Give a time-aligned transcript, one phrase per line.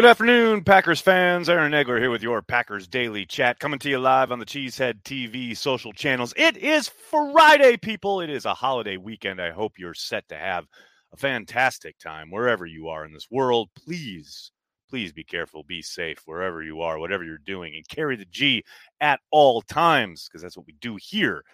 [0.00, 1.50] Good afternoon, Packers fans.
[1.50, 5.02] Aaron Nagler here with your Packers Daily Chat, coming to you live on the Cheesehead
[5.02, 6.32] TV social channels.
[6.38, 8.22] It is Friday, people.
[8.22, 9.42] It is a holiday weekend.
[9.42, 10.64] I hope you're set to have
[11.12, 13.68] a fantastic time wherever you are in this world.
[13.76, 14.52] Please,
[14.88, 18.64] please be careful, be safe wherever you are, whatever you're doing, and carry the G
[19.02, 21.44] at all times because that's what we do here,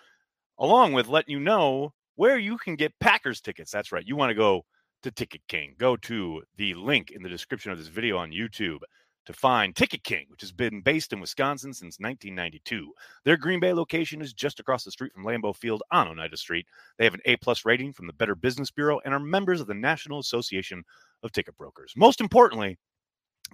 [0.57, 3.73] along with letting you know where you can get Packers tickets.
[3.73, 4.07] That's right.
[4.07, 4.65] You want to go
[5.07, 5.77] to Ticket King.
[5.79, 8.81] Go to the link in the description of this video on YouTube
[9.25, 12.93] to find Ticket King, which has been based in Wisconsin since 1992.
[13.25, 16.67] Their Green Bay location is just across the street from Lambeau Field on Oneida Street.
[16.99, 19.69] They have an A plus rating from the Better Business Bureau and are members of
[19.69, 20.83] the National Association
[21.23, 21.93] of Ticket Brokers.
[21.97, 22.77] Most importantly,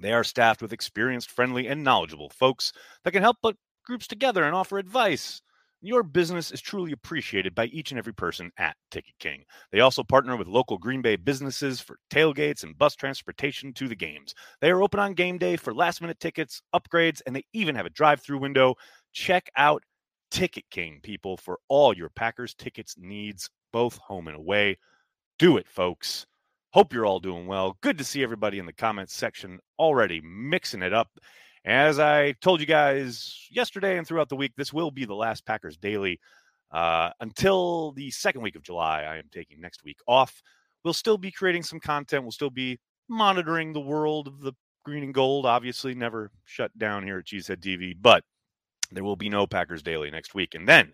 [0.01, 2.73] they are staffed with experienced, friendly, and knowledgeable folks
[3.05, 5.43] that can help put groups together and offer advice.
[5.85, 9.43] Your business is truly appreciated by each and every person at Ticket King.
[9.73, 13.97] They also partner with local Green Bay businesses for tailgates and bus transportation to the
[13.97, 14.33] games.
[14.61, 17.85] They are open on game day for last minute tickets, upgrades, and they even have
[17.85, 18.77] a drive through window.
[19.13, 19.83] Check out
[20.31, 24.79] Ticket King, people, for all your Packers tickets needs, both home and away.
[25.41, 26.27] Do it, folks.
[26.71, 27.77] Hope you're all doing well.
[27.81, 31.09] Good to see everybody in the comments section already mixing it up.
[31.65, 35.47] As I told you guys yesterday and throughout the week, this will be the last
[35.47, 36.19] Packers Daily
[36.73, 39.03] uh, until the second week of July.
[39.03, 40.43] I am taking next week off.
[40.85, 42.25] We'll still be creating some content.
[42.25, 44.55] We'll still be monitoring the world of the
[44.85, 45.47] green and gold.
[45.47, 48.25] Obviously, never shut down here at Cheesehead TV, but
[48.91, 50.57] there will be no Packers Daily next week.
[50.57, 50.93] And then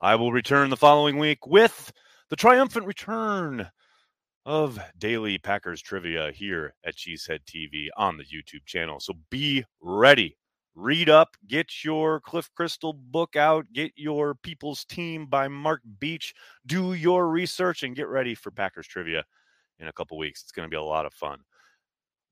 [0.00, 1.92] I will return the following week with
[2.30, 3.68] the triumphant return
[4.46, 9.00] of daily Packers trivia here at Cheesehead TV on the YouTube channel.
[9.00, 10.38] So be ready.
[10.76, 16.32] Read up, get your Cliff Christl book out, get your People's Team by Mark Beech,
[16.66, 19.24] do your research, and get ready for Packers trivia
[19.80, 20.42] in a couple weeks.
[20.42, 21.40] It's going to be a lot of fun.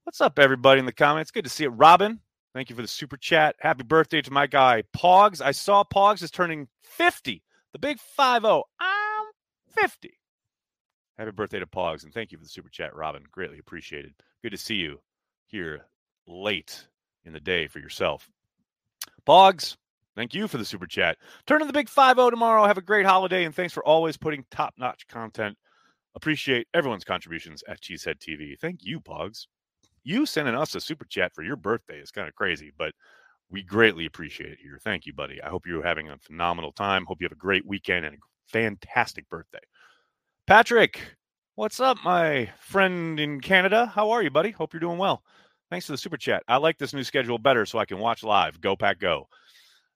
[0.05, 1.31] What's up, everybody in the comments?
[1.31, 1.71] Good to see it.
[1.71, 2.21] Robin,
[2.53, 3.57] thank you for the super chat.
[3.61, 5.41] Happy birthday to my guy, Pogs.
[5.41, 7.43] I saw Pogs is turning 50,
[7.73, 8.63] the big 5 0.
[8.79, 9.25] I'm
[9.71, 10.13] 50.
[11.19, 13.23] Happy birthday to Pogs, and thank you for the super chat, Robin.
[13.31, 14.15] Greatly appreciated.
[14.43, 15.01] Good to see you
[15.47, 15.87] here
[16.27, 16.89] late
[17.25, 18.29] in the day for yourself.
[19.27, 19.77] Pogs,
[20.17, 21.17] thank you for the super chat.
[21.47, 22.67] Turn to the big 5 0 tomorrow.
[22.67, 25.57] Have a great holiday, and thanks for always putting top notch content.
[26.17, 28.59] Appreciate everyone's contributions at Cheesehead TV.
[28.59, 29.47] Thank you, Pogs.
[30.03, 32.93] You sending us a super chat for your birthday is kind of crazy, but
[33.51, 34.79] we greatly appreciate it here.
[34.83, 35.41] Thank you, buddy.
[35.43, 37.07] I hope you're having a phenomenal time.
[37.07, 39.61] Hope you have a great weekend and a fantastic birthday.
[40.47, 41.01] Patrick,
[41.55, 43.91] what's up, my friend in Canada?
[43.95, 44.51] How are you, buddy?
[44.51, 45.23] Hope you're doing well.
[45.71, 46.43] Thanks for the super chat.
[46.47, 48.61] I like this new schedule better so I can watch live.
[48.61, 49.27] Go, Pack, go.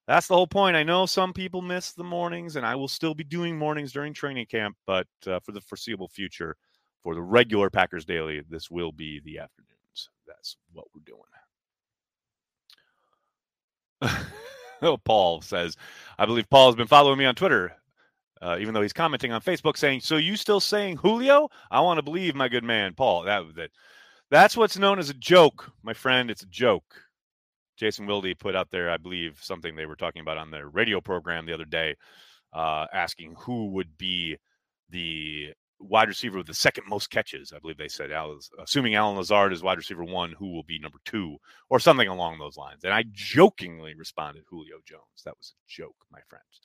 [0.07, 0.75] That's the whole point.
[0.75, 4.15] I know some people miss the mornings, and I will still be doing mornings during
[4.15, 6.57] training camp, but uh, for the foreseeable future,
[7.03, 10.09] for the regular Packers Daily, this will be the afternoons.
[10.27, 11.03] That's what we're
[14.01, 14.17] doing.
[14.81, 15.77] oh, Paul says,
[16.19, 17.78] I believe Paul has been following me on Twitter
[18.41, 21.99] uh, even though he's commenting on Facebook saying, "So you still saying Julio?" I want
[21.99, 23.23] to believe my good man Paul.
[23.25, 23.71] That that
[24.31, 26.31] that's what's known as a joke, my friend.
[26.31, 27.03] It's a joke.
[27.77, 31.01] Jason Wilde put out there, I believe, something they were talking about on their radio
[31.01, 31.95] program the other day,
[32.53, 34.37] uh, asking who would be
[34.91, 37.53] the wide receiver with the second most catches.
[37.53, 38.11] I believe they said,
[38.61, 41.37] assuming Allen Lazard is wide receiver one, who will be number two,
[41.69, 42.85] or something along those lines.
[42.85, 45.23] And I jokingly responded, Julio Jones.
[45.25, 46.61] That was a joke, my friends.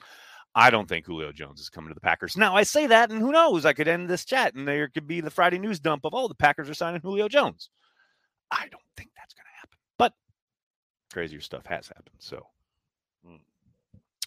[0.56, 2.38] I don't think Julio Jones is coming to the Packers.
[2.38, 3.66] Now, I say that, and who knows?
[3.66, 6.28] I could end this chat, and there could be the Friday news dump of, oh,
[6.28, 7.70] the Packers are signing Julio Jones.
[8.52, 10.14] I don't think that's going to happen, but
[11.12, 12.18] crazier stuff has happened.
[12.20, 12.46] So
[13.26, 13.38] hmm,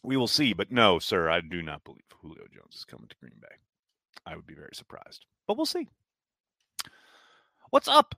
[0.03, 0.53] we will see.
[0.53, 3.55] But no, sir, I do not believe Julio Jones is coming to Green Bay.
[4.27, 5.87] I would be very surprised, but we'll see.
[7.71, 8.17] What's up,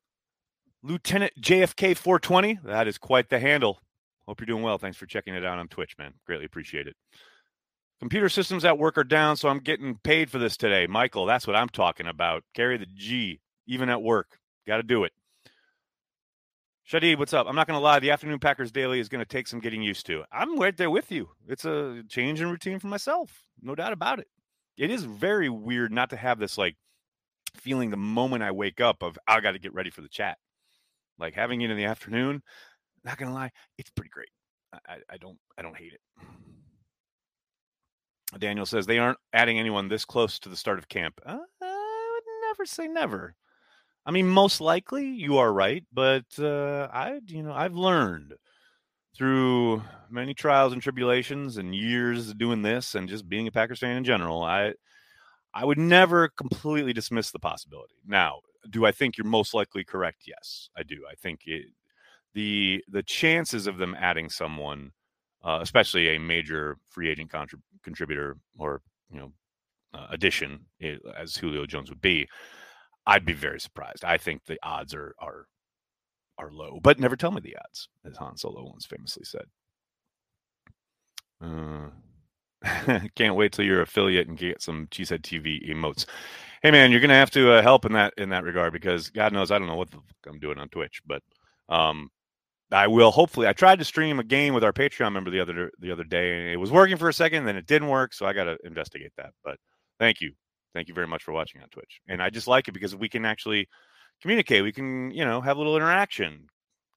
[0.83, 2.61] Lieutenant JFK 420?
[2.65, 3.81] That is quite the handle.
[4.27, 4.79] Hope you're doing well.
[4.79, 6.15] Thanks for checking it out on Twitch, man.
[6.27, 6.97] Greatly appreciate it.
[8.01, 10.87] Computer systems at work are down, so I'm getting paid for this today.
[10.87, 12.45] Michael, that's what I'm talking about.
[12.55, 14.39] Carry the G, even at work.
[14.67, 15.13] Got to do it.
[16.89, 17.47] Shadid, what's up?
[17.49, 17.99] I'm not going to lie.
[17.99, 20.25] The afternoon Packers daily is going to take some getting used to.
[20.33, 21.29] I'm right there with you.
[21.47, 23.43] It's a change in routine for myself.
[23.61, 24.29] No doubt about it.
[24.79, 26.77] It is very weird not to have this like
[27.57, 30.39] feeling the moment I wake up of I got to get ready for the chat.
[31.19, 32.43] Like having it in the afternoon,
[33.05, 34.31] not going to lie, it's pretty great.
[34.73, 36.01] I, I don't I don't hate it.
[38.39, 41.21] Daniel says they aren't adding anyone this close to the start of camp.
[41.25, 43.35] Uh, I would never say never.
[44.05, 48.35] I mean, most likely you are right, but uh, I, you know, I've learned
[49.17, 53.97] through many trials and tribulations and years doing this and just being a Packers fan
[53.97, 54.43] in general.
[54.43, 54.75] I,
[55.55, 57.97] I would never completely dismiss the possibility.
[58.07, 58.41] Now,
[58.71, 60.23] do I think you're most likely correct?
[60.27, 61.05] Yes, I do.
[61.11, 61.67] I think it,
[62.35, 64.93] the the chances of them adding someone,
[65.45, 68.83] uh, especially a major free agent contrib- contributor or
[69.13, 69.33] you know
[69.95, 72.29] uh, addition, eh, as Julio Jones would be,
[73.07, 74.05] I'd be very surprised.
[74.05, 75.47] I think the odds are are
[76.39, 79.47] are low, but never tell me the odds, as Han Solo once famously said.
[81.41, 81.89] Uh,
[83.15, 86.07] can't wait till you're affiliate and get some Cheesehead TV emotes.
[86.63, 89.33] Hey man, you're gonna have to uh, help in that in that regard because God
[89.33, 89.89] knows I don't know what
[90.27, 91.23] I'm doing on Twitch, but
[91.69, 92.11] um,
[92.71, 93.47] I will hopefully.
[93.47, 96.39] I tried to stream a game with our Patreon member the other the other day,
[96.39, 98.59] and it was working for a second, then it didn't work, so I got to
[98.65, 99.31] investigate that.
[99.43, 99.57] But
[99.99, 100.33] thank you,
[100.75, 103.09] thank you very much for watching on Twitch, and I just like it because we
[103.09, 103.69] can actually
[104.21, 104.63] communicate.
[104.63, 106.47] We can you know have a little interaction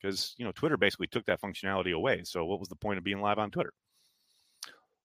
[0.01, 2.21] because you know Twitter basically took that functionality away.
[2.25, 3.71] So what was the point of being live on Twitter?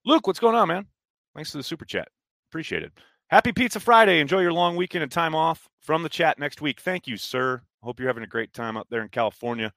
[0.04, 0.86] Luke, what's going on, man?
[1.34, 2.08] Thanks for the super chat.
[2.50, 2.92] Appreciate it.
[3.28, 4.20] Happy Pizza Friday.
[4.20, 6.80] Enjoy your long weekend and time off from the chat next week.
[6.80, 7.62] Thank you, sir.
[7.82, 9.72] Hope you're having a great time out there in California.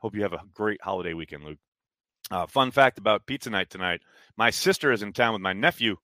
[0.00, 1.58] Hope you have a great holiday weekend, Luke.
[2.30, 4.02] Uh, fun fact about pizza night tonight
[4.36, 5.96] my sister is in town with my nephew.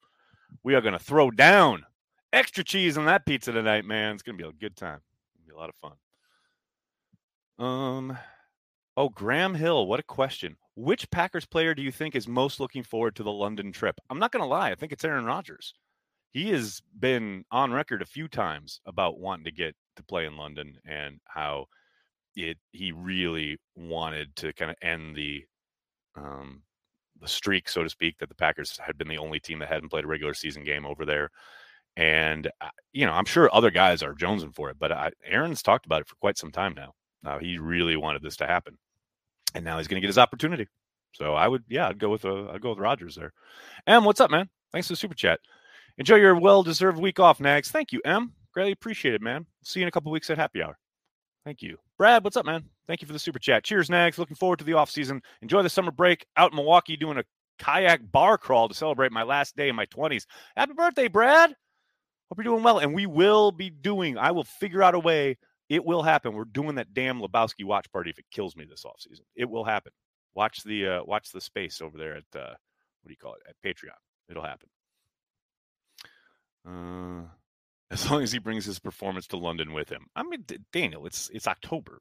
[0.63, 1.85] We are going to throw down
[2.33, 4.15] extra cheese on that pizza tonight, man.
[4.15, 5.01] It's going to be a good time.
[5.35, 5.75] It'll be a lot of
[7.59, 7.67] fun.
[7.67, 8.19] Um,
[8.97, 10.57] oh, Graham Hill, what a question.
[10.75, 13.99] Which Packers player do you think is most looking forward to the London trip?
[14.11, 14.71] I'm not going to lie.
[14.71, 15.75] I think it's Aaron Rodgers
[16.37, 20.37] he has been on record a few times about wanting to get to play in
[20.37, 21.65] London and how
[22.37, 25.45] it he really wanted to kind of end the
[26.17, 26.63] um
[27.21, 29.89] the streak, so to speak, that the Packers had been the only team that hadn't
[29.89, 31.31] played a regular season game over there.
[31.97, 35.63] And uh, you know, I'm sure other guys are jonesing for it, but I, Aaron's
[35.63, 36.93] talked about it for quite some time now.
[37.25, 38.77] Uh, he really wanted this to happen,
[39.55, 40.67] and now he's going to get his opportunity.
[41.13, 43.33] So I would, yeah, I'd go with uh, I'd go with Rodgers there.
[43.87, 44.51] Em, what's up, man?
[44.73, 45.41] Thanks for the super chat.
[45.97, 47.71] Enjoy your well deserved week off, Nags.
[47.71, 48.35] Thank you, M.
[48.53, 49.47] Greatly appreciate it, man.
[49.63, 50.79] See you in a couple weeks at happy hour.
[51.47, 51.79] Thank you.
[51.97, 52.65] Brad, what's up, man?
[52.89, 53.63] Thank you for the super chat.
[53.63, 54.19] Cheers, Nags.
[54.19, 55.23] Looking forward to the off season.
[55.43, 57.25] Enjoy the summer break out in Milwaukee doing a
[57.61, 60.27] kayak bar crawl to celebrate my last day in my 20s.
[60.57, 61.51] Happy birthday, Brad.
[62.29, 62.81] Hope you're doing well.
[62.81, 65.39] And we will be doing, I will figure out a way.
[65.69, 66.35] It will happen.
[66.35, 69.25] We're doing that damn Lebowski watch party if it kills me this off season.
[69.37, 69.93] It will happen.
[70.35, 72.55] Watch the uh watch the space over there at uh
[73.03, 73.43] what do you call it?
[73.49, 73.95] At Patreon.
[74.29, 74.69] It'll happen.
[76.69, 77.29] Uh,
[77.91, 80.07] as long as he brings his performance to London with him.
[80.15, 82.01] I mean, Daniel, it's it's October.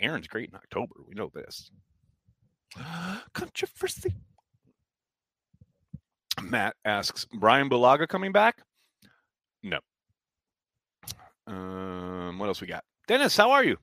[0.00, 0.94] Aaron's great in October.
[1.06, 1.70] We know this.
[3.34, 4.14] Controversy.
[6.42, 8.62] Matt asks, Brian Bulaga coming back?
[9.62, 9.78] No.
[11.46, 12.84] Um, what else we got?
[13.06, 13.76] Dennis, how are you?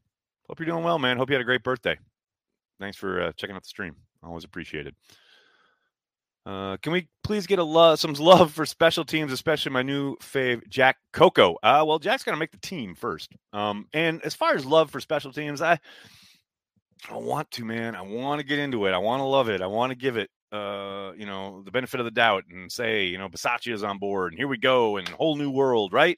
[0.48, 1.18] Hope you're doing well, man.
[1.18, 1.98] Hope you had a great birthday.
[2.80, 3.96] Thanks for uh, checking out the stream.
[4.24, 4.96] Always appreciated.
[6.50, 10.16] Uh, can we please get a love, some love for special teams, especially my new
[10.18, 11.58] fave, Jack Coco?
[11.62, 13.30] Uh, well, Jack's going to make the team first.
[13.54, 15.78] Um, and as far as love for special teams, I,
[17.08, 17.94] I want to, man.
[17.94, 18.94] I want to get into it.
[18.94, 19.62] I want to love it.
[19.62, 23.06] I want to give it, uh, you know, the benefit of the doubt and say,
[23.06, 25.94] you know, Bisaccia is on board and here we go and a whole new world,
[25.94, 26.18] right?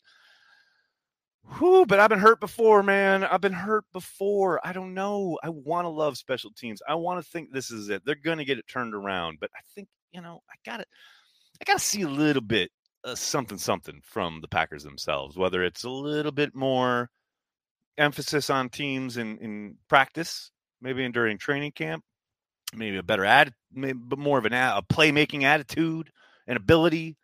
[1.58, 3.26] Whew, but I've been hurt before, man.
[3.26, 4.66] I've been hurt before.
[4.66, 5.38] I don't know.
[5.44, 6.82] I want to love special teams.
[6.88, 8.04] I want to think this is it.
[8.06, 10.86] They're going to get it turned around, but I think you know, I got to,
[11.62, 12.72] I got to see a little bit
[13.04, 15.38] uh, something, something from the Packers themselves.
[15.38, 17.10] Whether it's a little bit more
[17.98, 20.52] emphasis on teams in in practice,
[20.82, 22.04] maybe in during training camp,
[22.76, 26.12] maybe a better ad, maybe more of an a playmaking attitude
[26.48, 27.18] and ability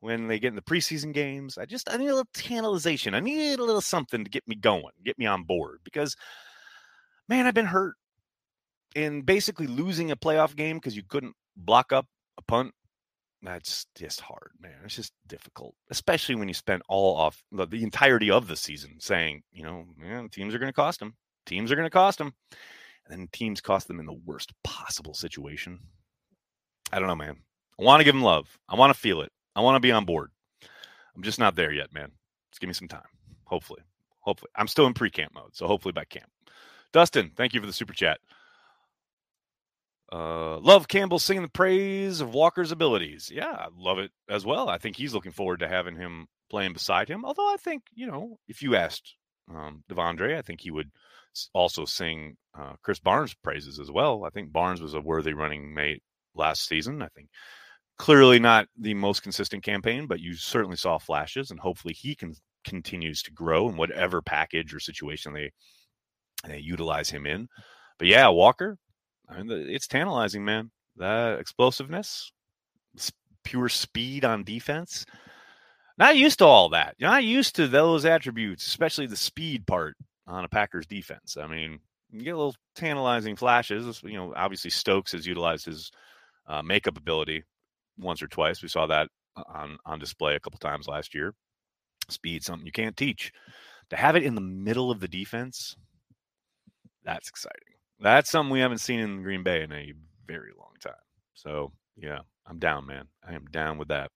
[0.00, 1.58] when they get in the preseason games.
[1.58, 3.14] I just I need a little tantalization.
[3.14, 6.16] I need a little something to get me going, get me on board because
[7.28, 7.94] man, I've been hurt
[8.94, 12.06] in basically losing a playoff game because you couldn't block up
[12.40, 12.74] a punt,
[13.42, 14.74] that's just hard, man.
[14.84, 19.42] It's just difficult, especially when you spend all off the, entirety of the season saying,
[19.52, 21.14] you know, man, teams are going to cost them.
[21.46, 22.34] Teams are going to cost them.
[23.06, 25.78] And then teams cost them in the worst possible situation.
[26.92, 27.36] I don't know, man.
[27.78, 28.58] I want to give them love.
[28.68, 29.32] I want to feel it.
[29.56, 30.30] I want to be on board.
[31.16, 32.12] I'm just not there yet, man.
[32.50, 33.02] Just give me some time.
[33.44, 33.80] Hopefully.
[34.20, 34.50] Hopefully.
[34.54, 35.54] I'm still in pre camp mode.
[35.56, 36.30] So hopefully by camp.
[36.92, 38.18] Dustin, thank you for the super chat.
[40.12, 43.30] Uh, love Campbell singing the praise of Walker's abilities.
[43.32, 44.68] Yeah, I love it as well.
[44.68, 47.24] I think he's looking forward to having him playing beside him.
[47.24, 49.14] Although I think, you know, if you asked
[49.48, 50.90] um, De'Vondre, I think he would
[51.54, 54.24] also sing uh, Krys Barnes praises as well.
[54.24, 56.02] I think Barnes was a worthy running mate
[56.34, 57.02] last season.
[57.02, 57.28] I think
[57.98, 62.34] clearly not the most consistent campaign, but you certainly saw flashes, and hopefully he can
[62.64, 65.50] continues to grow in whatever package or situation they
[66.46, 67.48] they utilize him in.
[67.98, 68.76] But yeah, Walker,
[69.30, 70.70] I mean, it's tantalizing, man.
[70.96, 72.32] That explosiveness,
[73.44, 75.06] pure speed on defense.
[75.98, 76.94] Not used to all that.
[76.98, 79.96] You're not used to those attributes, especially the speed part
[80.26, 81.36] on a Packers defense.
[81.36, 81.78] I mean,
[82.10, 84.02] You get little tantalizing flashes.
[84.04, 85.90] You know, obviously Stokes has utilized his
[86.46, 87.44] uh, makeup ability
[87.98, 88.62] once or twice.
[88.62, 89.08] We saw that
[89.54, 91.34] on on display a couple times last year.
[92.08, 93.32] Speed, something you can't teach.
[93.90, 95.76] To have it in the middle of the defense,
[97.04, 97.69] that's exciting.
[98.00, 99.92] That's something we haven't seen in Green Bay in a
[100.26, 100.94] very long time.
[101.34, 103.06] So yeah, I'm down, man.
[103.26, 104.10] I am down with that.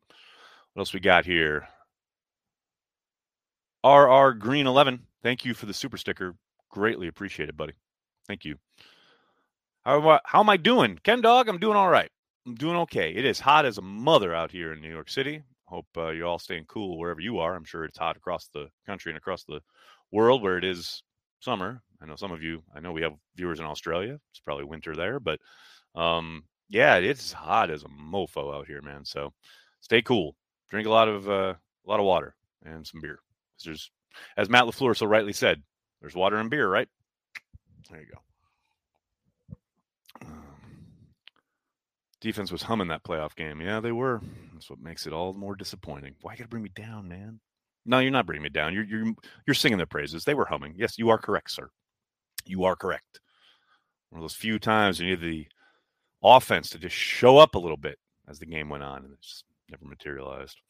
[0.73, 1.69] What else we got here?
[3.85, 5.01] RR Green 11.
[5.23, 6.35] Thank you for the super sticker.
[6.71, 7.75] Greatly appreciated, buddy.
[8.27, 8.57] Thank you.
[9.85, 10.99] How, how am I doing?
[11.05, 12.11] Ken Dog, I'm doing all right.
[12.47, 13.11] I'm doing okay.
[13.11, 15.43] It is hot as a mother out here in New York City.
[15.67, 17.55] Hope uh, you're all staying cool wherever you are.
[17.55, 19.61] I'm sure it's hot across the country and across the
[20.11, 21.03] world where it is
[21.41, 21.83] summer.
[22.05, 24.19] I know some of you, I know we have viewers in Australia.
[24.31, 25.41] It's probably winter there, but
[25.95, 29.05] um, yeah, it's hot as a mofo out here, man.
[29.05, 29.33] So
[29.81, 30.37] stay cool.
[30.69, 32.35] Drink a lot of uh, a lot of water
[32.65, 33.21] and some beer.
[33.65, 33.91] There's,
[34.37, 35.63] as Matt LaFleur so rightly said,
[36.01, 36.89] there's water and beer, right?
[37.91, 38.07] There you
[39.51, 39.57] go.
[40.27, 40.43] Um,
[42.21, 43.61] defense was humming that playoff game.
[43.61, 44.21] Yeah, they were.
[44.53, 46.17] That's what makes it all more disappointing.
[46.21, 47.41] Why you gotta bring me down, man?
[47.87, 48.75] No, you're not bringing me down.
[48.75, 49.15] You're you're
[49.47, 50.25] you're singing their praises.
[50.25, 50.75] They were humming.
[50.77, 51.71] Yes, you are correct, sir.
[52.47, 53.21] You are correct.
[54.11, 55.47] One of those few times you need the
[56.23, 57.99] offense to just show up a little bit
[58.29, 60.61] as the game went on, and it just never materialized.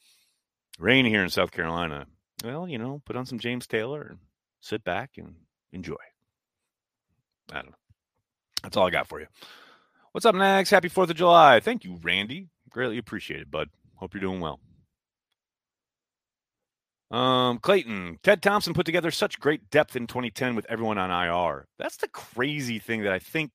[0.79, 2.07] Rain here in South Carolina.
[2.45, 4.19] Well, you know, put on some James Taylor and
[4.61, 5.35] sit back and
[5.73, 5.95] enjoy.
[7.53, 7.77] I don't know.
[8.63, 9.27] That's all I got for you.
[10.13, 10.71] What's up, Nags?
[10.71, 11.61] Happy 4th of July.
[11.61, 12.49] Thank you, Randy.
[12.71, 13.69] Greatly appreciated, bud.
[13.97, 14.59] Hope you're doing well.
[17.15, 21.69] Um, Clayton, Ted Thompson put together such great depth in 2010 with everyone on IR.
[21.79, 23.53] That's the crazy thing that I think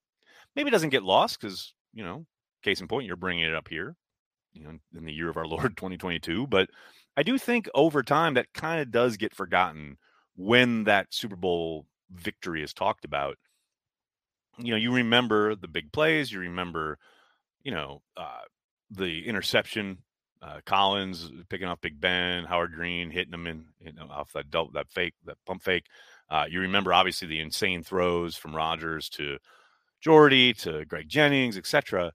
[0.56, 2.26] maybe doesn't get lost because, you know,
[2.64, 3.98] case in point, you're bringing it up here,
[4.54, 6.48] you know, in the year of our Lord 2022.
[6.48, 6.70] But
[7.18, 9.98] I do think over time that kind of does get forgotten
[10.38, 13.36] when that Super Bowl victory is talked about.
[14.58, 16.98] You know, you remember the big plays, you remember,
[17.64, 18.44] you know, uh,
[18.90, 19.98] the interception,
[20.42, 24.50] uh, Collins picking off Big Ben, Howard Green hitting them in, you know, off that
[24.50, 25.86] double, that fake, that pump fake.
[26.30, 29.38] Uh, you remember obviously the insane throws from Rodgers to
[30.02, 32.14] Jordy to Greg Jennings, etc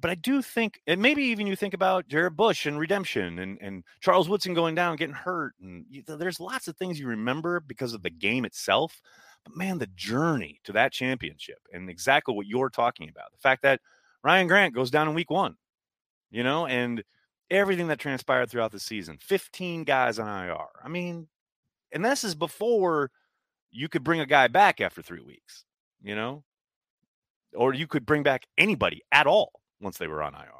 [0.00, 3.58] but I do think, and maybe even you think about Jarrett Bush and redemption and,
[3.60, 5.54] and Charles Woodson going down, getting hurt.
[5.60, 9.00] And you, there's lots of things you remember because of the game itself.
[9.44, 13.62] But man, the journey to that championship and exactly what you're talking about the fact
[13.62, 13.80] that
[14.22, 15.56] Ryan Grant goes down in week one,
[16.30, 17.02] you know, and
[17.50, 20.66] everything that transpired throughout the season 15 guys on IR.
[20.82, 21.28] I mean,
[21.92, 23.10] and this is before
[23.70, 25.64] you could bring a guy back after three weeks,
[26.02, 26.44] you know,
[27.54, 30.50] or you could bring back anybody at all once they were on IR.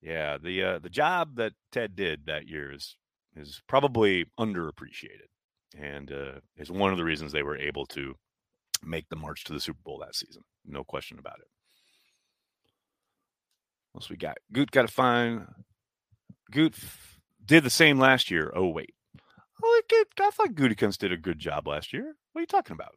[0.00, 2.96] Yeah, the uh, the job that Ted did that year is
[3.34, 5.26] is probably underappreciated,
[5.76, 8.14] and uh, is one of the reasons they were able to
[8.84, 10.42] make the march to the Super Bowl that season.
[10.64, 11.48] No question about it.
[13.98, 14.38] Else we got?
[14.52, 15.44] Goot got to find.
[16.52, 18.52] Goot f- did the same last year.
[18.54, 18.94] Oh wait,
[19.62, 22.14] oh I thought Gutekunst did a good job last year.
[22.32, 22.94] What are you talking about?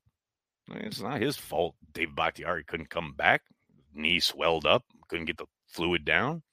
[0.69, 1.75] It's not his fault.
[1.91, 3.41] David Bakhtiari couldn't come back
[3.93, 6.43] knee swelled up, couldn't get the fluid down.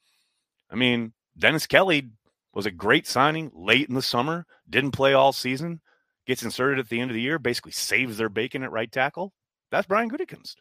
[0.71, 2.11] I mean, Dennis Kelly
[2.55, 5.81] was a great signing late in the summer, didn't play all season,
[6.27, 9.33] gets inserted at the end of the year, basically saves their bacon at right tackle.
[9.71, 10.57] That's Brian Gutekunst.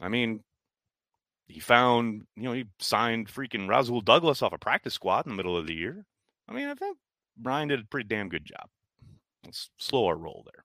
[0.00, 0.42] I mean,
[1.48, 5.36] he found, you know, he signed freaking Rasul Douglas off a practice squad in the
[5.36, 6.04] middle of the year.
[6.48, 6.98] I mean, I think
[7.36, 8.68] Brian did a pretty damn good job.
[9.44, 10.64] Let's slow our roll there.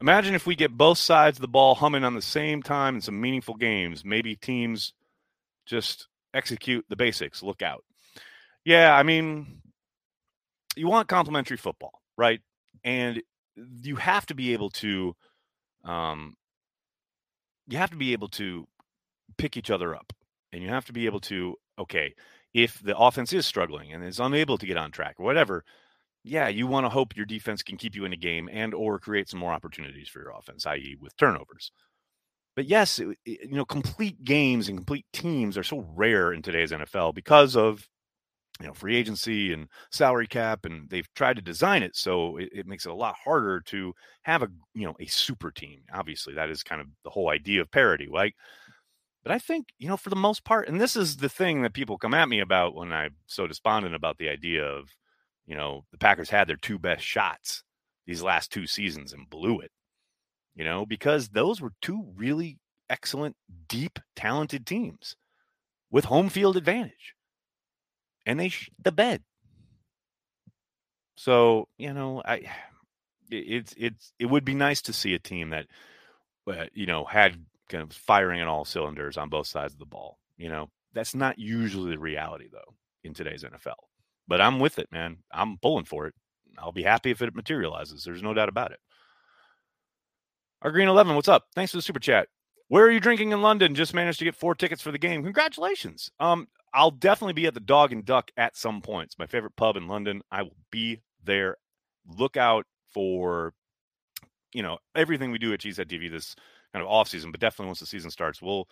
[0.00, 3.00] imagine if we get both sides of the ball humming on the same time in
[3.00, 4.04] some meaningful games.
[4.04, 4.92] Maybe teams
[5.66, 7.42] just execute the basics.
[7.42, 7.84] Look out.
[8.64, 9.62] Yeah, I mean,
[10.76, 12.40] you want complementary football, right?
[12.86, 13.20] and
[13.82, 15.14] you have to be able to,
[15.84, 16.36] um,
[17.66, 18.66] you have to be able to
[19.36, 20.12] pick each other up,
[20.52, 22.14] and you have to be able to okay
[22.54, 25.62] if the offense is struggling and is unable to get on track whatever
[26.26, 28.98] yeah, you want to hope your defense can keep you in a game and or
[28.98, 31.70] create some more opportunities for your offense, i.e., with turnovers.
[32.56, 36.72] But yes, it, you know, complete games and complete teams are so rare in today's
[36.72, 37.86] NFL because of
[38.60, 42.48] you know free agency and salary cap, and they've tried to design it so it,
[42.52, 43.92] it makes it a lot harder to
[44.22, 45.82] have a you know a super team.
[45.92, 48.34] Obviously, that is kind of the whole idea of parity, right?
[49.22, 51.74] But I think, you know, for the most part, and this is the thing that
[51.74, 54.90] people come at me about when I'm so despondent about the idea of
[55.46, 57.62] you know, the Packers had their two best shots
[58.06, 59.70] these last two seasons and blew it,
[60.54, 63.36] you know, because those were two really excellent,
[63.68, 65.16] deep, talented teams
[65.90, 67.14] with home field advantage.
[68.24, 69.22] And they sh- the bed.
[71.16, 72.42] So, you know, I
[73.30, 75.66] it's it's it would be nice to see a team that
[76.74, 80.18] you know had kind of firing on all cylinders on both sides of the ball.
[80.36, 83.74] You know, that's not usually the reality though in today's NFL
[84.28, 85.18] but I'm with it, man.
[85.32, 86.14] I'm pulling for it.
[86.58, 88.04] I'll be happy if it materializes.
[88.04, 88.78] There's no doubt about it.
[90.62, 91.44] Our Green 11, what's up?
[91.54, 92.28] Thanks for the super chat.
[92.68, 93.74] Where are you drinking in London?
[93.74, 95.22] Just managed to get four tickets for the game.
[95.22, 96.10] Congratulations.
[96.18, 99.06] Um, I'll definitely be at the Dog and Duck at some point.
[99.06, 100.22] It's my favorite pub in London.
[100.30, 101.56] I will be there.
[102.06, 103.52] Look out for,
[104.52, 106.34] you know, everything we do at Cheesehead TV this
[106.72, 108.68] kind of off season, but definitely once the season starts, we'll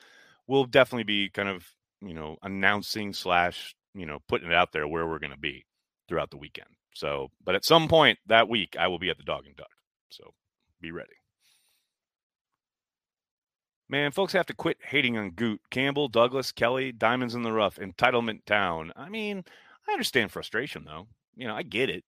[0.47, 1.67] we'll definitely be kind of
[2.03, 5.65] you know announcing slash you know, putting it out there where we're going to be
[6.09, 6.69] throughout the weekend.
[6.95, 9.71] So, but at some point that week, I will be at the Dog and Duck.
[10.11, 10.35] So
[10.81, 11.15] be ready.
[13.89, 17.77] Man, folks have to quit hating on Goot, Campbell, Douglas, Kelly, Diamonds in the Rough,
[17.77, 18.93] Entitlement Town.
[18.97, 19.45] I mean,
[19.89, 21.07] I understand frustration, though.
[21.37, 22.05] You know, I get it.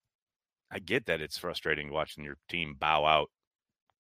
[0.71, 3.29] I get that it's frustrating watching your team bow out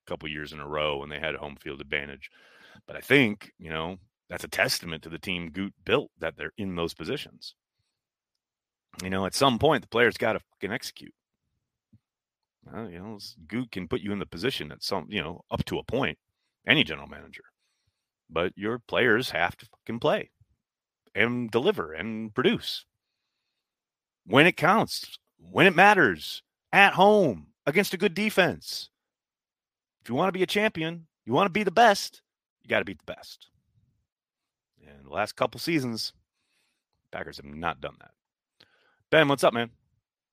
[0.06, 2.30] a couple years in a row when they had a home field advantage.
[2.86, 6.52] But I think, you know, that's a testament to the team Goot built that they're
[6.56, 7.54] in those positions
[9.02, 11.14] you know, at some point the players got to fucking execute.
[12.64, 15.64] Well, you know, Goot can put you in the position at some, you know, up
[15.66, 16.18] to a point,
[16.66, 17.44] any general manager.
[18.28, 20.30] But your players have to fucking play
[21.14, 22.84] and deliver and produce
[24.26, 28.90] when it counts, when it matters, at home against a good defense.
[30.02, 32.22] If you want to be a champion, you want to be the best,
[32.62, 33.48] you got to beat the best.
[34.86, 36.12] And the last couple seasons,
[37.10, 38.10] Packers have not done that.
[39.10, 39.70] Ben, what's up, man?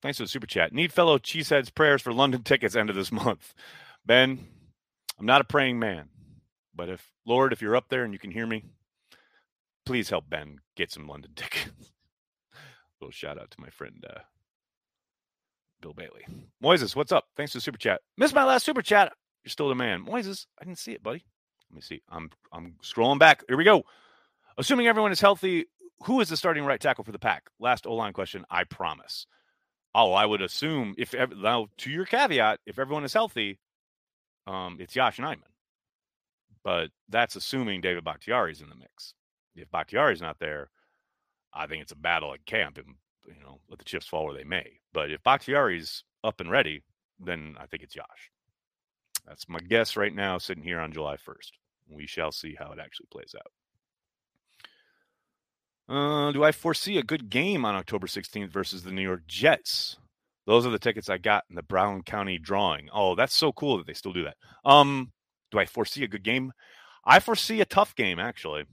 [0.01, 0.73] Thanks for the super chat.
[0.73, 3.53] Need fellow cheeseheads prayers for London tickets end of this month.
[4.05, 4.39] Ben,
[5.19, 6.09] I'm not a praying man,
[6.75, 8.63] but if Lord, if you're up there and you can hear me,
[9.85, 11.91] please help Ben get some London tickets.
[12.99, 14.21] little shout out to my friend uh,
[15.81, 16.25] Bill Bailey.
[16.63, 17.25] Moises, what's up?
[17.37, 18.01] Thanks for the super chat.
[18.17, 19.13] Missed my last super chat.
[19.43, 20.03] You're still the man.
[20.03, 21.23] Moises, I didn't see it, buddy.
[21.69, 22.01] Let me see.
[22.09, 23.43] I'm I'm scrolling back.
[23.47, 23.83] Here we go.
[24.57, 25.65] Assuming everyone is healthy,
[26.03, 27.43] who is the starting right tackle for the pack?
[27.59, 29.25] Last O line question, I promise.
[29.95, 33.59] Oh, I would assume if now to your caveat, if everyone is healthy,
[34.47, 35.43] um, it's Yosh Nijman.
[36.63, 39.13] But that's assuming David Bakhtiari is in the mix.
[39.55, 40.69] If Bakhtiari is not there,
[41.53, 42.95] I think it's a battle at camp, and
[43.27, 44.79] you know, let the chips fall where they may.
[44.93, 46.83] But if Bakhtiari's up and ready,
[47.19, 48.31] then I think it's Yosh.
[49.27, 51.51] That's my guess right now, sitting here on July 1st.
[51.89, 53.51] We shall see how it actually plays out.
[55.89, 59.97] Uh, do I foresee a good game on October 16th versus the New York Jets?
[60.45, 62.89] Those are the tickets I got in the Brown County drawing.
[62.93, 64.35] Oh, that's so cool that they still do that.
[64.65, 65.11] Um,
[65.51, 66.51] do I foresee a good game?
[67.05, 68.63] I foresee a tough game actually.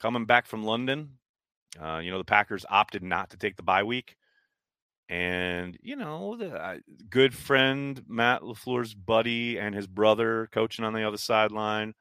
[0.00, 1.18] Coming back from London,
[1.78, 4.16] uh, you know the Packers opted not to take the bye week,
[5.10, 6.76] and you know the uh,
[7.10, 11.92] good friend Matt LaFleur's buddy and his brother coaching on the other sideline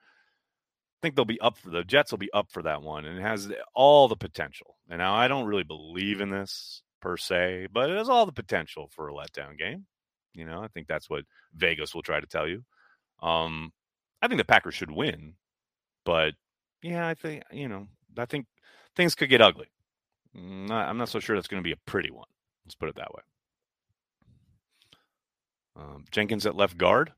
[1.02, 3.22] think they'll be up for the Jets will be up for that one, and it
[3.22, 4.78] has all the potential.
[4.90, 8.32] And now I don't really believe in this per se, but it has all the
[8.32, 9.86] potential for a letdown game.
[10.34, 12.64] You know, I think that's what Vegas will try to tell you.
[13.22, 13.72] Um,
[14.22, 15.34] I think the Packers should win,
[16.06, 16.34] but
[16.82, 18.46] yeah, I think you know, I think
[18.96, 19.68] things could get ugly.
[20.36, 22.28] I'm not, I'm not so sure that's going to be a pretty one.
[22.66, 23.22] Let's put it that way.
[25.76, 27.14] Um, Jenkins at left guard.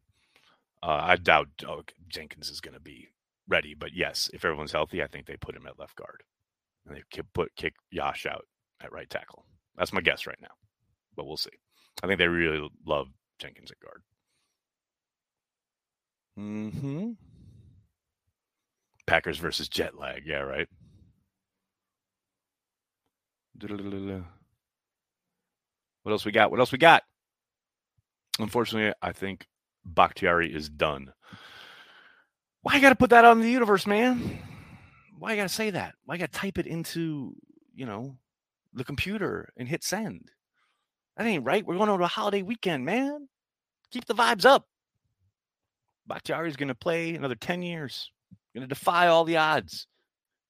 [0.84, 3.10] Uh, I doubt oh, Jenkins is going to be
[3.48, 3.74] ready.
[3.74, 6.24] But yes, if everyone's healthy, I think they put him at left guard
[6.86, 8.46] and they could put kick Yosh out
[8.82, 9.46] at right tackle.
[9.78, 10.54] That's my guess right now,
[11.16, 11.50] but we'll see.
[12.04, 13.08] I think they really love
[13.40, 14.02] Jenkins at guard.
[16.38, 17.12] Hmm.
[19.06, 20.24] Packers versus jet lag.
[20.26, 20.68] Yeah, right.
[26.04, 26.50] What else we got?
[26.50, 27.04] What else we got?
[28.40, 29.46] Unfortunately, I think
[29.86, 31.14] Bakhtiari is done.
[32.62, 34.40] Why you got to put that out in the universe, man?
[35.18, 35.96] Why you got to say that?
[36.06, 37.36] Why you got to type it into,
[37.74, 38.18] you know,
[38.74, 40.30] the computer and hit send?
[41.18, 41.66] That ain't right.
[41.66, 43.28] We're going on a holiday weekend, man.
[43.92, 44.68] Keep the vibes up.
[46.08, 48.12] Bakhtiari's going to play another 10 years.
[48.54, 49.88] Going to defy all the odds.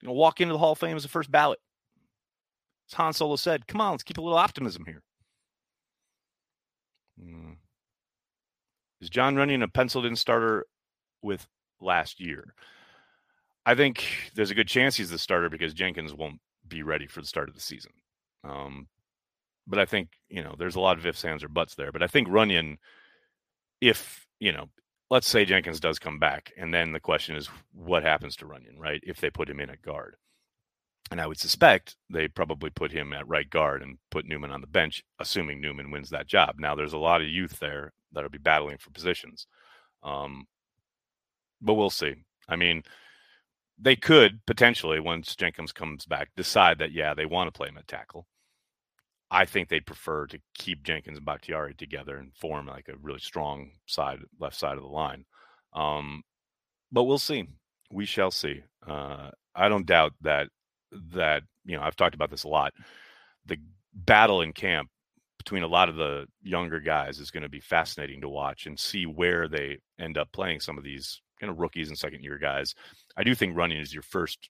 [0.02, 1.60] Going to walk into the Hall of Fame as the first ballot.
[2.90, 5.04] As Han Solo said, come on, let's keep a little optimism here.
[7.22, 7.52] Hmm.
[9.00, 10.66] Is Jon Runyan a penciled in starter
[11.22, 11.48] with
[11.82, 12.54] last year?
[13.66, 17.22] I think there's a good chance he's the starter because Jenkins won't be ready for
[17.22, 17.92] the start of the season.
[18.44, 18.88] Um,
[19.68, 21.92] but I think, you know, there's a lot of ifs, ands, or buts there.
[21.92, 22.78] But I think Runyan,
[23.80, 24.70] if, you know,
[25.10, 28.80] let's say Jenkins does come back, and then the question is what happens to Runyan,
[28.80, 29.02] right?
[29.06, 30.16] If they put him in at guard.
[31.12, 34.62] And I would suspect they probably put him at right guard and put Newman on
[34.62, 36.56] the bench, assuming Newman wins that job.
[36.58, 39.46] Now, there's a lot of youth there that'll be battling for positions.
[40.04, 40.48] Um,
[41.62, 42.16] but we'll see.
[42.48, 42.84] I mean,
[43.80, 47.78] they could potentially, once Jenkins comes back, decide that, yeah, they want to play him
[47.78, 48.28] at tackle.
[49.32, 53.20] I think they'd prefer to keep Jenkins and Bakhtiari together and form like a really
[53.20, 55.26] strong side, left side of the line.
[55.74, 56.24] Um,
[56.92, 57.48] but we'll see.
[57.92, 58.62] We shall see.
[58.86, 60.48] Uh, I don't doubt that
[61.14, 62.74] that you know I've talked about this a lot.
[63.46, 63.58] The
[63.94, 64.90] battle in camp
[65.38, 68.78] between a lot of the younger guys is going to be fascinating to watch and
[68.78, 72.38] see where they end up playing some of these kind of rookies and second year
[72.38, 72.76] guys.
[73.18, 74.50] I do think Runyan is your first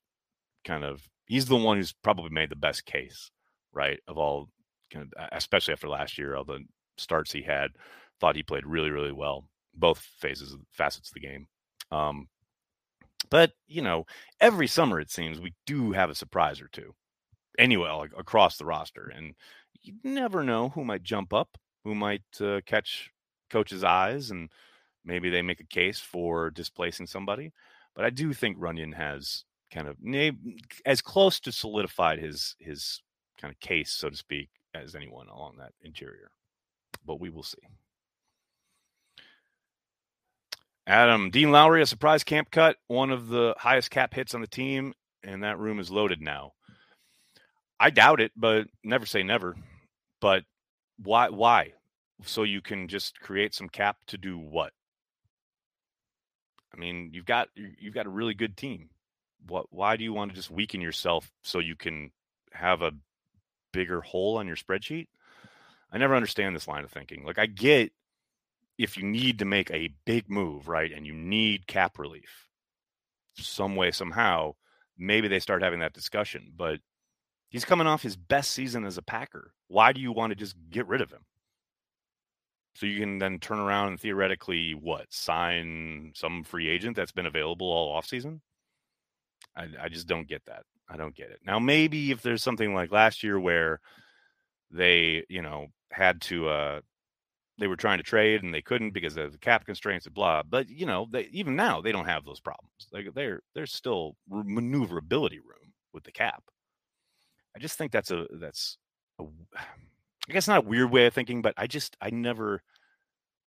[0.65, 3.31] kind of he's the one who's probably made the best case,
[3.73, 3.99] right?
[4.07, 4.49] Of all
[4.93, 6.59] kind of especially after last year, all the
[6.97, 7.71] starts he had,
[8.19, 11.47] thought he played really, really well, both phases facets of the game.
[11.91, 12.27] Um,
[13.29, 14.05] but you know,
[14.39, 16.93] every summer it seems we do have a surprise or two,
[17.57, 19.33] anyway, like, across the roster, and
[19.81, 23.09] you never know who might jump up, who might uh, catch
[23.49, 24.49] coach's eyes, and
[25.05, 27.51] maybe they make a case for displacing somebody.
[27.95, 29.97] But I do think Runyan has kind of
[30.85, 33.01] as close to solidified his his
[33.39, 36.31] kind of case, so to speak, as anyone along that interior.
[37.05, 37.57] But we will see.
[40.87, 44.47] Adam, Dean Lowry, a surprise camp cut, one of the highest cap hits on the
[44.47, 46.53] team, and that room is loaded now.
[47.79, 49.55] I doubt it, but never say never.
[50.19, 50.43] But
[50.97, 51.73] why why?
[52.23, 54.73] So you can just create some cap to do what?
[56.73, 58.89] I mean, you've got you've got a really good team.
[59.47, 62.11] What why do you want to just weaken yourself so you can
[62.53, 62.91] have a
[63.73, 65.07] bigger hole on your spreadsheet?
[65.91, 67.25] I never understand this line of thinking.
[67.25, 67.91] Like I get
[68.77, 72.47] if you need to make a big move, right, and you need cap relief
[73.37, 74.55] some way, somehow,
[74.97, 76.51] maybe they start having that discussion.
[76.55, 76.79] But
[77.49, 79.53] he's coming off his best season as a Packer.
[79.67, 81.25] Why do you want to just get rid of him?
[82.75, 87.25] So you can then turn around and theoretically what sign some free agent that's been
[87.25, 88.39] available all offseason?
[89.55, 90.63] I, I just don't get that.
[90.89, 91.39] I don't get it.
[91.45, 93.79] Now maybe if there's something like last year where
[94.71, 96.81] they, you know, had to uh
[97.57, 100.41] they were trying to trade and they couldn't because of the cap constraints and blah.
[100.43, 102.87] But you know, they even now they don't have those problems.
[102.91, 106.43] Like they're there's still maneuverability room with the cap.
[107.55, 108.77] I just think that's a that's
[109.19, 109.25] a
[110.29, 112.61] I guess not a weird way of thinking, but I just I never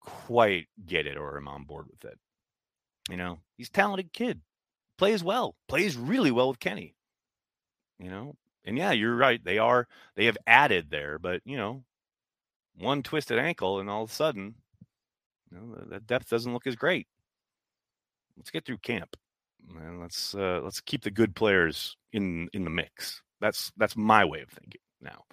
[0.00, 2.18] quite get it or am on board with it.
[3.08, 4.40] You know, he's talented kid,
[4.98, 6.94] plays well, plays really well with Kenny.
[7.98, 8.34] You know,
[8.64, 9.42] and yeah, you're right.
[9.42, 11.84] They are they have added there, but you know,
[12.76, 14.54] one twisted ankle, and all of a sudden,
[15.50, 17.06] you know, that depth doesn't look as great.
[18.36, 19.16] Let's get through camp,
[19.78, 23.22] and let's uh, let's keep the good players in in the mix.
[23.40, 25.24] That's that's my way of thinking now.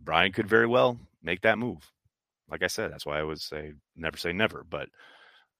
[0.00, 1.90] Brian could very well make that move.
[2.48, 4.88] Like I said, that's why I would say never say never, but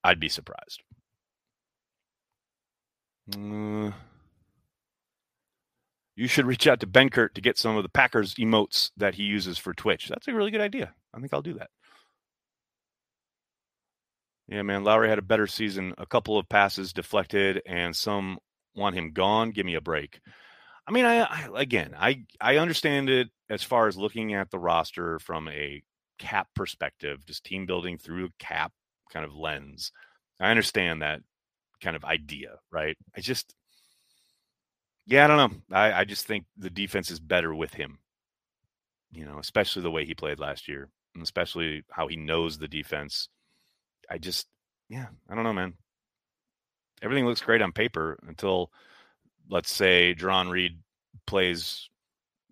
[0.05, 0.83] I'd be surprised.
[3.35, 3.91] Uh,
[6.15, 9.17] you should reach out to Ben Benkert to get some of the Packers emotes that
[9.17, 10.09] he uses for Twitch.
[10.09, 10.95] That's a really good idea.
[11.13, 11.71] I think I'll do that.
[14.49, 14.85] Yeah, man.
[14.85, 15.93] Lowry had a better season.
[15.99, 18.39] A couple of passes deflected, and some
[18.77, 19.51] want him gone.
[19.51, 20.21] Give me a break.
[20.87, 24.59] I mean, I, I again, I I understand it as far as looking at the
[24.59, 25.83] roster from a
[26.19, 28.73] cap perspective, just team building through cap
[29.13, 29.93] kind of lens.
[30.41, 31.23] I understand that
[31.81, 32.97] kind of idea, right?
[33.17, 33.55] I just
[35.07, 35.77] yeah, I don't know.
[35.77, 37.99] I, I just think the defense is better with him.
[39.13, 42.69] You know, especially the way he played last year, and especially how he knows the
[42.69, 43.29] defense.
[44.11, 44.47] I just,
[44.89, 45.75] yeah, I don't know, man.
[47.03, 48.73] Everything looks great on paper until,
[49.49, 50.79] let's say, Jarran Reed
[51.27, 51.89] plays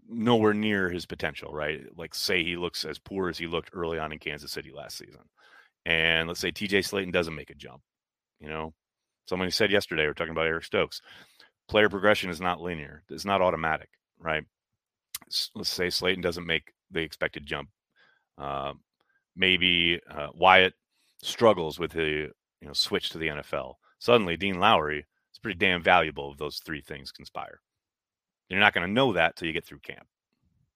[0.08, 1.82] nowhere near his potential, right?
[1.96, 4.98] Like, say he looks as poor as he looked early on in Kansas City last
[4.98, 5.22] season.
[5.86, 7.82] and let's say TJ Slaton doesn't make a jump,
[8.40, 8.72] you know,
[9.26, 11.00] somebody said yesterday, we are talking about Eric Stokes,
[11.68, 14.44] player progression is not linear, it's not automatic, right?
[15.54, 17.68] Let's say Slaton doesn't make the expected jump.
[18.38, 18.74] Uh,
[19.36, 20.74] maybe uh, Wyatt
[21.22, 22.30] struggles with the
[22.60, 23.74] you know switch to the NFL.
[23.98, 25.06] Suddenly, Dean Lowry
[25.44, 27.60] pretty damn valuable if those three things conspire.
[28.48, 30.06] You're not going to know that till you get through camp,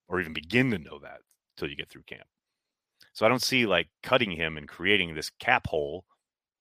[0.08, 1.20] or even begin to know that
[1.56, 2.26] till you get through camp.
[3.14, 6.04] So I don't see like cutting him and creating this cap hole,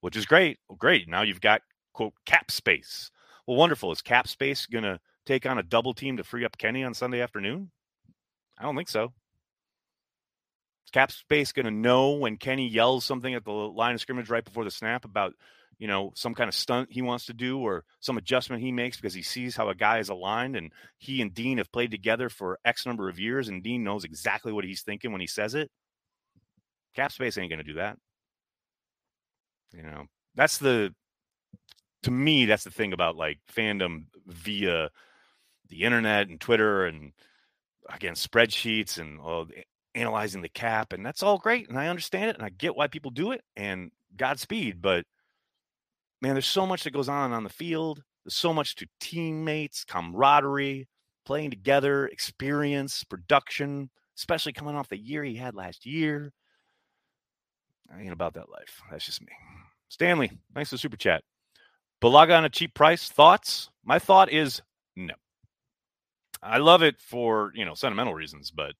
[0.01, 0.57] which is great.
[0.69, 1.09] Well, great.
[1.09, 1.61] Now you've got
[1.93, 3.11] quote cap space.
[3.45, 3.91] Well, wonderful.
[3.91, 6.93] Is cap space going to take on a double team to free up Kenny on
[6.93, 7.71] Sunday afternoon?
[8.57, 9.11] I don't think so.
[10.85, 14.29] Is cap space going to know when Kenny yells something at the line of scrimmage
[14.29, 15.33] right before the snap about,
[15.79, 18.97] you know, some kind of stunt he wants to do or some adjustment he makes
[18.97, 22.29] because he sees how a guy is aligned and he and Dean have played together
[22.29, 25.53] for X number of years and Dean knows exactly what he's thinking when he says
[25.53, 25.69] it?
[26.95, 27.97] Cap space ain't going to do that.
[29.71, 30.93] You know, that's the,
[32.03, 34.89] to me, that's the thing about like fandom via
[35.69, 37.11] the internet and Twitter and
[37.89, 39.63] again, spreadsheets and all the,
[39.97, 42.87] analyzing the cap, and that's all great, and I understand it, and I get why
[42.87, 44.81] people do it, and Godspeed.
[44.81, 45.05] But
[46.21, 48.03] man, there's so much that goes on on the field.
[48.25, 50.87] There's so much to teammates, camaraderie,
[51.25, 56.33] playing together, experience, production, especially coming off the year he had last year.
[57.93, 58.81] I ain't about that life.
[58.91, 59.27] That's just me.
[59.89, 61.23] Stanley, thanks for the super chat.
[62.01, 63.09] Bulaga on a cheap price.
[63.09, 63.69] Thoughts?
[63.83, 64.61] My thought is
[64.95, 65.13] no.
[66.43, 68.71] I love it for you know sentimental reasons, but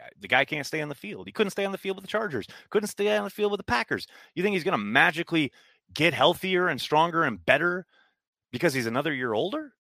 [0.00, 1.26] uh, the guy can't stay on the field.
[1.26, 3.58] He couldn't stay on the field with the Chargers, couldn't stay on the field with
[3.58, 4.06] the Packers.
[4.34, 5.50] You think he's going to magically
[5.94, 7.86] get healthier and stronger and better
[8.52, 9.72] because he's another year older?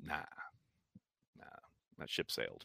[0.00, 0.16] Nah,
[1.38, 1.44] nah,
[1.98, 2.64] that ship sailed.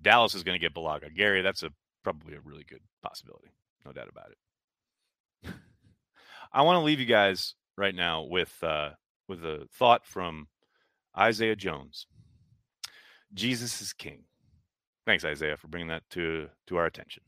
[0.00, 1.14] Dallas is going to get Bulaga.
[1.14, 1.70] Gary, that's a
[2.02, 3.52] probably a really good possibility,
[3.84, 5.54] no doubt about it.
[6.52, 8.90] I want to leave you guys right now with uh,
[9.28, 10.48] with a thought from
[11.16, 12.06] Isaiah Jones.
[13.32, 14.24] Jesus is King.
[15.06, 17.22] Thanks, Isaiah, for bringing that to to our attention.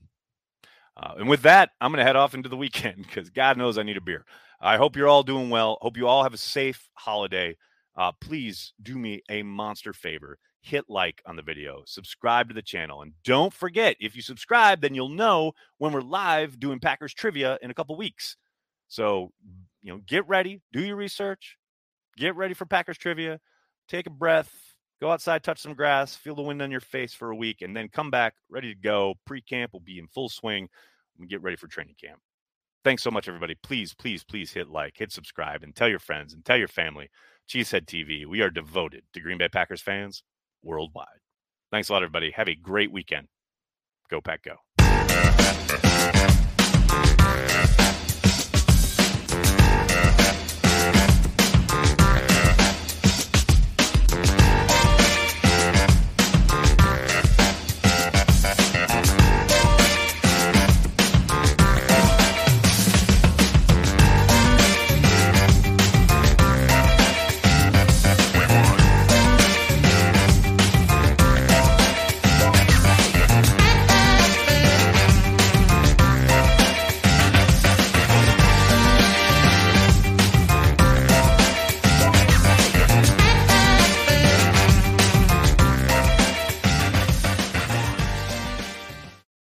[0.97, 3.77] Uh, and with that, I'm going to head off into the weekend because God knows
[3.77, 4.25] I need a beer.
[4.61, 5.79] I hope you're all doing well.
[5.83, 7.57] Hope you all have a safe holiday.
[7.97, 10.39] Uh, please do me a monster favor.
[10.63, 14.81] Hit like on the video, subscribe to the channel, and don't forget if you subscribe,
[14.81, 18.37] then you'll know when we're live doing Packers trivia in a couple weeks.
[18.89, 19.31] So,
[19.83, 21.57] you know, get ready, do your research,
[22.17, 23.39] get ready for Packers trivia,
[23.89, 24.51] take a breath,
[25.01, 27.77] Go outside, touch some grass, feel the wind on your face for a week, and
[27.77, 29.15] then come back ready to go.
[29.27, 30.69] Pre camp will be in full swing
[31.19, 32.19] and get ready for training camp.
[32.83, 33.57] Thanks so much, everybody.
[33.63, 37.11] Please, please, please hit like, hit subscribe, and tell your friends and tell your family.
[37.49, 40.23] Cheesehead TV, we are devoted to Green Bay Packers fans
[40.63, 41.07] worldwide.
[41.71, 42.31] Thanks a lot, everybody.
[42.31, 43.29] Have a great weekend.
[44.09, 44.57] Go, Pack, go.